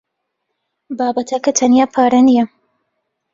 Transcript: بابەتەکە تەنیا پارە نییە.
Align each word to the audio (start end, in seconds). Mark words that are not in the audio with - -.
بابەتەکە 0.97 1.51
تەنیا 1.57 1.85
پارە 1.93 2.19
نییە. 2.27 2.45